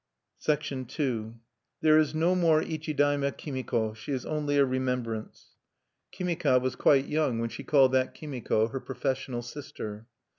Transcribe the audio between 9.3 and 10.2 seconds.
sister.